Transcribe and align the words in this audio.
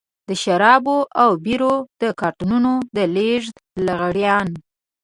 د 0.29 0.31
شرابو 0.43 0.97
او 1.21 1.29
بيرو 1.45 1.75
د 2.01 2.03
کارټنونو 2.19 2.71
د 2.95 2.97
لېږد 3.15 3.55
لغړيان. 3.85 4.47